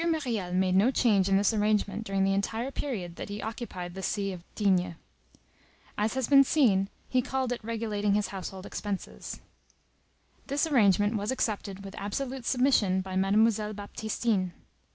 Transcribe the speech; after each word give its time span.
Myriel 0.03 0.51
made 0.51 0.73
no 0.75 0.89
change 0.89 1.29
in 1.29 1.37
this 1.37 1.53
arrangement 1.53 2.05
during 2.05 2.23
the 2.23 2.33
entire 2.33 2.71
period 2.71 3.17
that 3.17 3.29
he 3.29 3.39
occupied 3.39 3.93
the 3.93 4.01
see 4.01 4.31
of 4.31 4.43
D—— 4.55 4.95
As 5.95 6.15
has 6.15 6.27
been 6.27 6.43
seen, 6.43 6.89
he 7.07 7.21
called 7.21 7.51
it 7.51 7.63
regulating 7.63 8.15
his 8.15 8.29
household 8.29 8.65
expenses. 8.65 9.41
This 10.47 10.65
arrangement 10.65 11.17
was 11.17 11.29
accepted 11.31 11.85
with 11.85 11.93
absolute 11.99 12.45
submission 12.47 13.01
by 13.01 13.15
Mademoiselle 13.15 13.73
Baptistine. 13.73 14.53